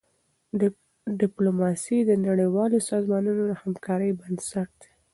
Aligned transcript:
ډيپلوماسي 1.19 1.97
د 2.05 2.11
نړیوالو 2.27 2.77
سازمانونو 2.89 3.41
د 3.47 3.51
همکارۍ 3.61 4.11
بنسټ 4.21 4.69
دی. 4.81 4.89